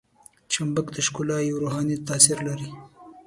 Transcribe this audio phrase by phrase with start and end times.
[0.51, 2.69] چمبک د ښکلا یو روحاني تاثیر لري.